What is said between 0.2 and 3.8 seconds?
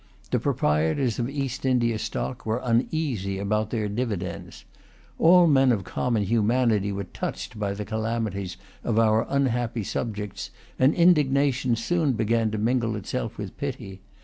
The proprietors of East India stock were uneasy about